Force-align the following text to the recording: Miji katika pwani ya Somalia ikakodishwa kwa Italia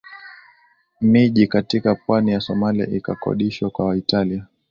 Miji 1.01 1.47
katika 1.47 1.95
pwani 1.95 2.31
ya 2.31 2.39
Somalia 2.41 2.87
ikakodishwa 2.87 3.69
kwa 3.69 3.97
Italia 3.97 4.47